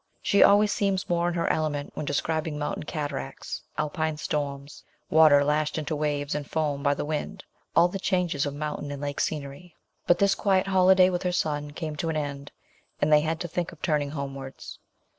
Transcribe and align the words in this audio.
She 0.19 0.41
always 0.41 0.71
seems 0.71 1.07
more 1.11 1.27
in 1.27 1.35
her 1.35 1.47
element 1.53 1.91
when 1.93 2.07
describing 2.07 2.57
mountain 2.57 2.85
cataracts, 2.85 3.61
Alpine 3.77 4.17
storms, 4.17 4.83
water 5.11 5.43
lashed 5.45 5.77
into 5.77 5.95
waves 5.95 6.33
and 6.33 6.49
foam 6.49 6.81
by 6.81 6.95
the 6.95 7.05
wind, 7.05 7.43
all 7.75 7.87
the 7.87 7.99
changes 7.99 8.47
of 8.47 8.55
mountain 8.55 8.89
and 8.91 8.99
lake 8.99 9.19
scenery; 9.19 9.75
but 10.07 10.17
this 10.17 10.33
quiet 10.33 10.65
holiday 10.65 11.11
with 11.11 11.21
her 11.21 11.31
son 11.31 11.69
came 11.69 11.95
to 11.97 12.09
an 12.09 12.17
end, 12.17 12.51
and 12.99 13.13
they 13.13 13.21
had 13.21 13.39
to 13.41 13.47
think 13.47 13.71
of 13.71 13.79
turning 13.83 14.09
homewards. 14.09 14.79